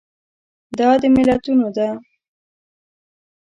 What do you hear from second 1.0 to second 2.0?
د ملتونو ده.